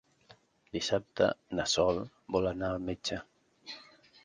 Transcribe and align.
Dissabte 0.77 1.27
na 1.59 1.67
Sol 1.75 2.01
vol 2.37 2.51
anar 2.55 2.73
al 2.79 2.83
metge. 2.89 3.23